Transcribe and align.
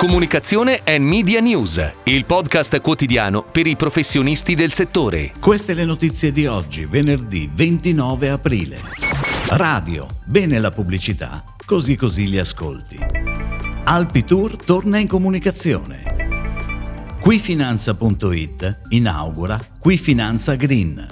Comunicazione 0.00 0.80
e 0.82 0.98
Media 0.98 1.40
News, 1.40 1.92
il 2.04 2.24
podcast 2.24 2.80
quotidiano 2.80 3.42
per 3.42 3.66
i 3.66 3.76
professionisti 3.76 4.54
del 4.54 4.72
settore. 4.72 5.32
Queste 5.38 5.74
le 5.74 5.84
notizie 5.84 6.32
di 6.32 6.46
oggi, 6.46 6.86
venerdì 6.86 7.50
29 7.52 8.30
aprile. 8.30 8.80
Radio, 9.48 10.08
bene 10.24 10.58
la 10.58 10.70
pubblicità, 10.70 11.44
così 11.66 11.96
così 11.96 12.30
li 12.30 12.38
ascolti. 12.38 12.98
Alpi 13.84 14.24
Tour 14.24 14.56
torna 14.56 14.96
in 14.96 15.06
comunicazione. 15.06 17.18
Quifinanza.it 17.20 18.78
inaugura 18.88 19.60
Quifinanza 19.78 20.54
Green. 20.54 21.06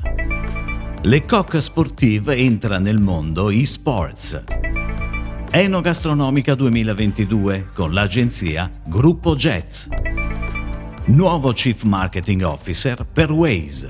Le 1.02 1.26
Coq 1.26 1.60
Sportive 1.60 2.34
entra 2.34 2.78
nel 2.78 3.02
mondo 3.02 3.50
e-sports. 3.50 4.44
Enogastronomica 5.50 6.54
2022 6.54 7.68
con 7.74 7.94
l'agenzia 7.94 8.68
Gruppo 8.84 9.34
Jets. 9.34 9.88
Nuovo 11.06 11.52
Chief 11.52 11.82
Marketing 11.84 12.42
Officer 12.42 13.06
per 13.10 13.32
Waze. 13.32 13.88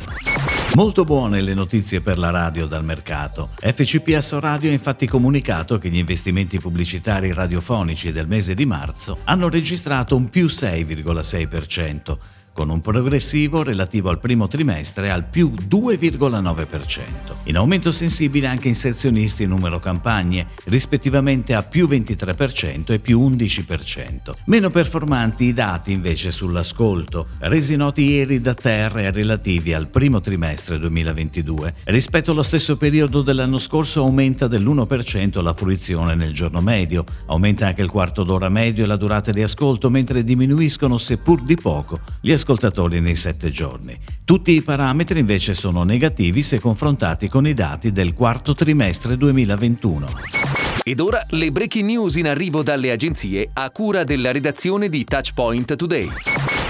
Molto 0.74 1.02
buone 1.02 1.40
le 1.40 1.54
notizie 1.54 2.00
per 2.00 2.16
la 2.16 2.30
radio 2.30 2.66
dal 2.66 2.84
mercato. 2.84 3.50
FCPS 3.56 4.38
Radio 4.38 4.70
ha 4.70 4.72
infatti 4.72 5.08
comunicato 5.08 5.78
che 5.78 5.88
gli 5.88 5.98
investimenti 5.98 6.60
pubblicitari 6.60 7.32
radiofonici 7.32 8.12
del 8.12 8.28
mese 8.28 8.54
di 8.54 8.64
marzo 8.64 9.18
hanno 9.24 9.48
registrato 9.48 10.14
un 10.14 10.28
più 10.28 10.46
6,6%, 10.46 12.18
con 12.58 12.70
un 12.70 12.80
progressivo 12.80 13.62
relativo 13.62 14.08
al 14.08 14.18
primo 14.18 14.48
trimestre 14.48 15.10
al 15.10 15.28
più 15.28 15.52
2,9%. 15.52 17.02
In 17.44 17.56
aumento 17.56 17.92
sensibile 17.92 18.48
anche 18.48 18.66
inserzionisti 18.66 19.46
numero 19.46 19.78
campagne, 19.78 20.48
rispettivamente 20.64 21.54
a 21.54 21.62
più 21.62 21.86
23% 21.86 22.90
e 22.90 22.98
più 22.98 23.20
11%. 23.20 24.34
Meno 24.46 24.70
performanti 24.70 25.44
i 25.44 25.52
dati 25.52 25.92
invece 25.92 26.32
sull'ascolto, 26.32 27.28
resi 27.42 27.76
noti 27.76 28.02
ieri 28.02 28.40
da 28.40 28.54
Terre 28.54 29.12
relativi 29.12 29.72
al 29.72 29.86
primo 29.86 30.20
trimestre 30.20 30.80
2022. 30.80 31.74
Rispetto 31.84 32.32
allo 32.32 32.42
stesso 32.42 32.76
periodo 32.76 33.22
dell'anno 33.22 33.58
scorso 33.58 34.00
aumenta 34.00 34.48
dell'1% 34.48 35.40
la 35.44 35.54
fruizione 35.54 36.16
nel 36.16 36.32
giorno 36.32 36.60
medio, 36.60 37.04
aumenta 37.26 37.68
anche 37.68 37.82
il 37.82 37.88
quarto 37.88 38.24
d'ora 38.24 38.48
medio 38.48 38.82
e 38.82 38.88
la 38.88 38.96
durata 38.96 39.30
di 39.30 39.42
ascolto, 39.42 39.90
mentre 39.90 40.24
diminuiscono 40.24 40.98
seppur 40.98 41.44
di 41.44 41.54
poco 41.54 42.00
gli 42.20 42.32
ascolti 42.32 42.46
ascoltatori 42.48 43.00
nei 43.00 43.14
sette 43.14 43.50
giorni. 43.50 43.94
Tutti 44.24 44.52
i 44.52 44.62
parametri 44.62 45.20
invece 45.20 45.52
sono 45.52 45.82
negativi 45.82 46.42
se 46.42 46.58
confrontati 46.58 47.28
con 47.28 47.46
i 47.46 47.52
dati 47.52 47.92
del 47.92 48.14
quarto 48.14 48.54
trimestre 48.54 49.18
2021. 49.18 50.47
Ed 50.88 51.00
ora 51.00 51.22
le 51.32 51.52
breaking 51.52 51.84
news 51.84 52.16
in 52.16 52.26
arrivo 52.26 52.62
dalle 52.62 52.90
agenzie 52.90 53.50
a 53.52 53.68
cura 53.68 54.04
della 54.04 54.32
redazione 54.32 54.88
di 54.88 55.04
Touchpoint 55.04 55.76
Today. 55.76 56.08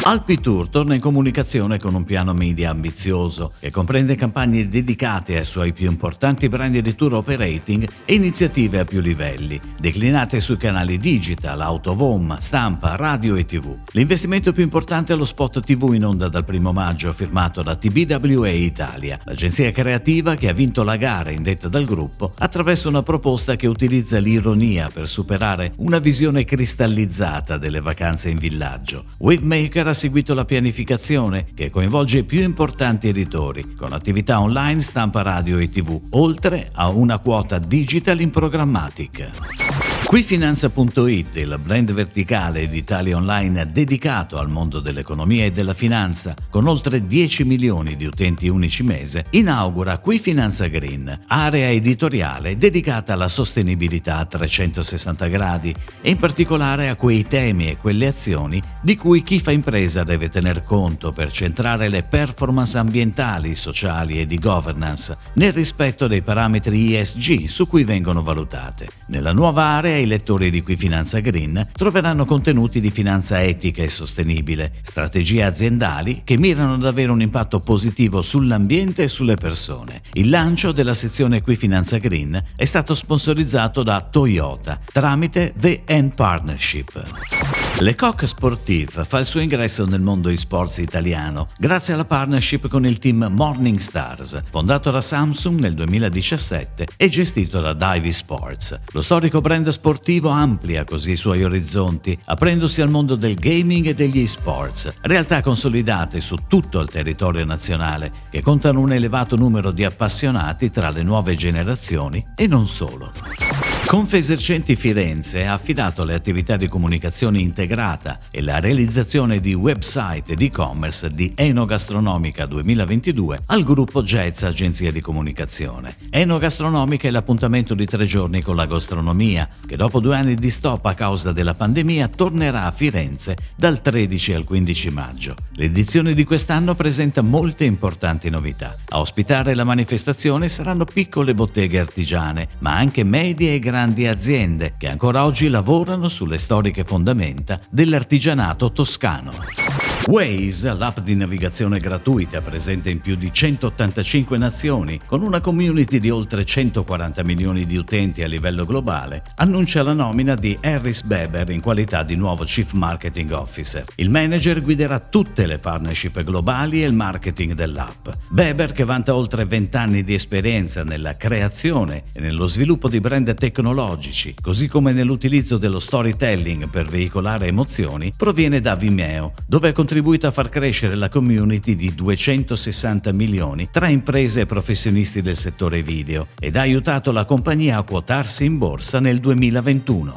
Alpi 0.03 0.41
Tour 0.41 0.69
torna 0.69 0.95
in 0.95 1.01
comunicazione 1.01 1.79
con 1.79 1.95
un 1.95 2.05
piano 2.05 2.33
media 2.33 2.71
ambizioso 2.71 3.53
che 3.61 3.71
comprende 3.71 4.15
campagne 4.15 4.67
dedicate 4.67 5.37
ai 5.37 5.45
suoi 5.45 5.73
più 5.73 5.91
importanti 5.91 6.49
brand 6.49 6.79
di 6.79 6.95
tour 6.95 7.15
operating 7.15 7.87
e 8.05 8.15
iniziative 8.15 8.79
a 8.79 8.85
più 8.85 9.01
livelli, 9.01 9.61
declinate 9.79 10.41
sui 10.41 10.57
canali 10.57 10.99
digital, 10.99 11.61
autovom, 11.61 12.39
stampa, 12.39 12.97
radio 12.97 13.35
e 13.35 13.45
tv. 13.45 13.77
L'investimento 13.93 14.53
più 14.53 14.63
importante 14.63 15.13
è 15.13 15.17
lo 15.17 15.27
spot 15.27 15.61
tv 15.61 15.93
in 15.93 16.07
onda 16.07 16.29
dal 16.29 16.45
primo 16.45 16.73
maggio 16.73 17.13
firmato 17.13 17.63
da 17.63 17.77
TBWA 17.77 18.49
Italia, 18.49 19.21
l'agenzia 19.25 19.71
creativa 19.73 20.37
che 20.37 20.49
ha 20.49 20.55
vinto 20.55 20.85
la 20.85 20.97
gara 20.97 21.33
indetta 21.33 21.69
dal 21.69 21.85
gruppo 21.85 22.33
attraverso 22.39 22.89
una 22.89 23.03
proposta 23.03 23.57
che 23.57 23.67
utilizza 23.67 24.08
l'ironia 24.17 24.89
per 24.91 25.07
superare 25.07 25.73
una 25.77 25.99
visione 25.99 26.45
cristallizzata 26.45 27.59
delle 27.59 27.83
vacanze 27.83 28.31
in 28.31 28.39
villaggio. 28.39 29.05
Wavemaker 29.19 29.89
ha 29.89 29.93
seguito 29.93 30.33
la 30.33 30.47
pianificazione 30.47 31.49
che 31.55 31.69
coinvolge 31.69 32.19
i 32.19 32.25
più 32.25 32.41
importanti 32.41 33.09
editori, 33.09 33.75
con 33.75 33.93
attività 33.93 34.41
online, 34.41 34.81
stampa 34.81 35.21
radio 35.21 35.59
e 35.59 35.69
tv, 35.69 36.01
oltre 36.11 36.71
a 36.73 36.89
una 36.89 37.19
quota 37.19 37.59
digital 37.59 38.21
in 38.21 38.31
programmatic. 38.31 39.88
Quifinanza.it, 40.09 41.37
il 41.37 41.61
brand 41.63 41.93
verticale 41.93 42.67
di 42.67 42.79
Italia 42.79 43.15
Online 43.19 43.71
dedicato 43.71 44.39
al 44.39 44.49
mondo 44.49 44.81
dell'economia 44.81 45.45
e 45.45 45.53
della 45.53 45.75
finanza, 45.75 46.35
con 46.49 46.67
oltre 46.67 47.07
10 47.07 47.45
milioni 47.45 47.95
di 47.95 48.07
utenti 48.07 48.49
unici 48.49 48.83
mese, 48.83 49.27
inaugura 49.33 49.99
Quifinanza 49.99 50.67
Green, 50.69 51.25
area 51.27 51.69
editoriale 51.69 52.57
dedicata 52.57 53.13
alla 53.13 53.29
sostenibilità 53.29 54.17
a 54.17 54.25
360 54.25 55.27
gradi 55.27 55.75
e 56.01 56.09
in 56.09 56.17
particolare 56.17 56.89
a 56.89 56.97
quei 56.97 57.25
temi 57.25 57.69
e 57.69 57.77
quelle 57.77 58.07
azioni 58.07 58.63
di 58.81 58.97
cui 58.97 59.23
chi 59.23 59.41
fa 59.41 59.51
impresa 59.51 60.05
deve 60.05 60.29
tener 60.29 60.65
conto 60.65 61.13
per 61.13 61.31
centrare 61.31 61.89
le 61.89 62.03
performance 62.03 62.79
ambientali, 62.79 63.55
sociali 63.55 64.21
e 64.21 64.27
di 64.27 64.39
governance 64.39 65.17
nel 65.35 65.53
rispetto 65.53 66.07
dei 66.07 66.23
parametri 66.23 66.97
ESG 66.97 67.47
su 67.47 67.67
cui 67.67 67.85
vengono 67.85 68.23
valutate. 68.23 68.89
Nella 69.07 69.33
nuova 69.33 69.65
area 69.65 69.97
i 69.97 70.07
lettori 70.07 70.51
di 70.51 70.63
Qui 70.63 70.77
Finanza 70.77 71.21
Green 71.21 71.69
troveranno 71.73 72.25
contenuti 72.25 72.81
di 72.81 72.91
finanza 72.91 73.43
etica 73.43 73.83
e 73.83 73.89
sostenibile, 73.89 74.75
strategie 74.83 75.43
aziendali 75.43 76.23
che 76.25 76.39
mirano 76.39 76.75
ad 76.75 76.85
avere 76.85 77.13
un 77.13 77.21
impatto 77.21 77.61
positivo 77.61 78.23
sull'ambiente 78.23 79.05
e 79.05 79.09
sulle 79.09 79.37
persone. 79.37 80.03
Il 80.15 80.29
lancio 80.29 80.73
della 80.73 80.95
sezione 80.95 81.43
Qui 81.43 81.57
Finanza 81.57 81.99
Green 81.99 82.43
è 82.55 82.65
stato 82.65 82.95
sponsorizzato 82.95 83.83
da 83.83 84.01
Toyota 84.01 84.79
tramite 84.93 85.53
The 85.57 85.83
End 85.85 86.15
Partnership. 86.15 87.68
Le 87.81 87.95
Coq 87.95 88.27
Sportive 88.27 89.05
fa 89.05 89.21
il 89.21 89.27
suo 89.27 89.39
ingresso 89.39 89.87
nel 89.87 90.01
mondo 90.01 90.31
e-sports 90.31 90.79
italiano 90.79 91.51
grazie 91.57 91.95
alla 91.95 92.05
partnership 92.05 92.67
con 92.67 92.85
il 92.85 92.99
team 92.99 93.29
Morning 93.31 93.79
Stars, 93.79 94.43
fondato 94.51 94.91
da 94.91 95.01
Samsung 95.01 95.61
nel 95.61 95.75
2017 95.75 96.89
e 96.97 97.09
gestito 97.09 97.61
da 97.61 97.75
Divey 97.75 98.11
Sports. 98.11 98.81
Lo 98.91 99.01
storico 99.01 99.41
brand 99.41 99.69
sportivo 99.69 100.29
amplia 100.29 100.83
così 100.83 101.13
i 101.13 101.17
suoi 101.17 101.45
orizzonti, 101.45 102.19
aprendosi 102.25 102.83
al 102.83 102.91
mondo 102.91 103.15
del 103.15 103.37
gaming 103.37 103.87
e 103.87 103.95
degli 103.95 104.23
e-sports, 104.23 104.95
realtà 105.03 105.41
consolidate 105.41 106.21
su 106.21 106.37
tutto 106.49 106.81
il 106.81 106.91
territorio 106.91 107.45
nazionale, 107.45 108.11
che 108.29 108.43
contano 108.43 108.81
un 108.81 108.91
elevato 108.91 109.37
numero 109.37 109.71
di 109.71 109.85
appassionati 109.85 110.73
tra 110.73 110.91
le 110.91 111.05
nuove 111.05 111.37
generazioni 111.37 112.27
e 112.35 112.49
non 112.49 112.67
solo. 112.67 113.48
Confesercenti 113.89 114.77
Firenze 114.77 115.47
ha 115.47 115.55
affidato 115.55 116.05
le 116.05 116.13
attività 116.13 116.59
di 116.59 116.69
comunicazione 116.69 117.39
integrata 117.39 118.19
e 118.31 118.43
la 118.43 118.61
realizzazione 118.61 119.41
di 119.41 119.55
website 119.55 120.33
ed 120.33 120.43
e-commerce 120.43 121.11
di 121.11 121.33
Enogastronomica 121.35 122.45
2022 122.45 123.39
al 123.47 123.65
gruppo 123.65 124.03
Jazz 124.03 124.43
Agenzia 124.43 124.93
di 124.93 125.01
Comunicazione. 125.01 125.97
Enogastronomica 126.11 127.09
è 127.09 127.11
l'appuntamento 127.11 127.73
di 127.73 127.87
tre 127.87 128.05
giorni 128.05 128.43
con 128.43 128.57
la 128.57 128.67
gastronomia, 128.67 129.49
che 129.67 129.77
dopo 129.77 130.01
due 130.01 130.17
anni 130.17 130.35
di 130.35 130.51
stop 130.51 130.85
a 130.85 130.93
causa 130.93 131.33
della 131.33 131.55
pandemia 131.55 132.09
tornerà 132.09 132.65
a 132.65 132.73
Firenze 132.73 133.39
dal 133.57 133.81
13 133.81 134.35
al 134.35 134.45
15 134.45 134.91
maggio. 134.91 135.35
L'edizione 135.53 136.13
di 136.13 136.25
quest'anno 136.25 136.75
presenta 136.75 137.23
molte 137.23 137.65
importanti 137.65 138.29
novità. 138.29 138.77
A 138.91 139.01
ospitare 139.01 139.55
la 139.55 139.65
manifestazione 139.65 140.49
saranno 140.49 140.85
piccole 140.85 141.33
botteghe 141.33 141.79
artigiane, 141.79 142.49
ma 142.59 142.77
anche 142.77 143.03
medie 143.03 143.55
e 143.55 143.59
grandi 143.59 143.77
grandi 143.79 144.09
aziende 144.09 144.75
che 144.77 144.89
ancora 144.89 145.25
oggi 145.25 145.49
lavorano 145.49 146.09
sulle 146.09 146.39
storiche 146.39 146.83
fondamenta 146.83 147.61
dell'artigianato 147.71 148.73
toscano. 148.73 149.98
Waze, 150.07 150.73
l'app 150.73 151.01
di 151.01 151.15
navigazione 151.15 151.79
gratuita 151.79 152.41
presente 152.41 152.89
in 152.89 153.01
più 153.01 153.15
di 153.15 153.31
185 153.31 154.39
nazioni, 154.39 154.99
con 155.05 155.21
una 155.21 155.41
community 155.41 155.99
di 155.99 156.09
oltre 156.09 156.47
140 156.47 157.23
milioni 157.25 157.67
di 157.67 157.77
utenti 157.77 158.23
a 158.23 158.27
livello 158.27 158.65
globale, 158.65 159.23
annuncia 159.37 159.83
la 159.83 159.93
nomina 159.93 160.35
di 160.35 160.57
Harris 160.63 161.03
Beber 161.03 161.51
in 161.51 161.61
qualità 161.61 162.05
di 162.05 162.17
nuovo 162.17 162.45
Chief 162.45 162.73
Marketing 162.73 163.33
Officer. 163.33 163.85
Il 163.97 164.09
manager 164.09 164.63
guiderà 164.63 164.99
tutte 164.99 165.47
le 165.47 165.59
partnership 165.59 166.23
globali 166.23 166.83
e 166.83 166.87
il 166.87 166.95
marketing 166.95 167.53
dell'app. 167.53 168.09
Beber, 168.31 168.73
che 168.73 168.85
vanta 168.85 169.15
oltre 169.15 169.45
20 169.45 169.77
anni 169.77 170.05
di 170.05 170.15
esperienza 170.15 170.85
nella 170.85 171.19
creazione 171.19 172.05
e 172.15 172.21
nello 172.21 172.47
sviluppo 172.47 172.89
di 172.89 173.01
brand 173.01 173.35
tecnologici, 173.35 174.35
così 174.41 174.69
come 174.69 174.95
nell'utilizzo 174.95 175.59
dello 175.59 175.79
storytelling 175.79 176.71
per 176.71 176.87
veicolare 176.87 177.47
emozioni, 177.47 178.11
proviene 178.17 178.61
da 178.61 178.75
Vimeo, 178.75 179.35
dove 179.47 179.73
contribuito 179.73 179.88
contribuito 179.89 180.27
a 180.27 180.33
far 180.33 180.51
crescere 180.51 180.97
la 180.97 181.09
community 181.09 181.75
di 181.75 181.95
260 181.95 183.11
milioni 183.15 183.71
tra 183.71 183.89
imprese 183.89 184.43
e 184.43 184.47
professionisti 184.47 185.23
del 185.23 185.35
settore 185.35 185.81
video 185.81 186.27
ed 186.39 186.57
ha 186.57 186.61
aiutato 186.61 187.11
la 187.11 187.25
compagnia 187.25 187.79
a 187.79 187.83
quotarsi 187.85 188.45
in 188.45 188.59
borsa 188.59 189.01
nel 189.01 189.19
2021. 189.19 190.15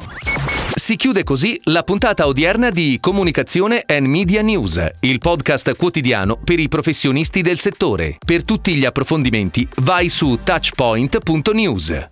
Si 0.74 0.94
chiude 0.96 1.24
così 1.24 1.58
la 1.64 1.84
puntata 1.84 2.26
odierna 2.26 2.68
di 2.68 2.98
Comunicazione 3.00 3.82
and 3.86 4.08
Media 4.08 4.42
News, 4.42 4.78
il 5.00 5.18
podcast 5.18 5.74
quotidiano 5.76 6.36
per 6.36 6.60
i 6.60 6.68
professionisti 6.68 7.40
del 7.40 7.58
settore. 7.58 8.18
Per 8.22 8.44
tutti 8.44 8.74
gli 8.74 8.84
approfondimenti 8.84 9.66
vai 9.76 10.10
su 10.10 10.40
touchpoint.news. 10.44 12.10